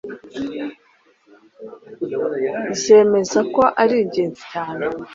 [2.81, 4.83] zemeza ko ari ingenzi cyane